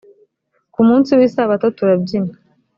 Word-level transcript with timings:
ku 0.73 0.81
munsi 0.87 1.11
w 1.17 1.21
isabato 1.27 1.67
turabyina 1.77 2.33